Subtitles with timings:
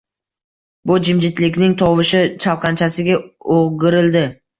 [0.91, 2.21] Bu— jimjitlikning tovushi!
[2.45, 3.19] Chalqanchasiga
[3.57, 4.25] oʼgirildi.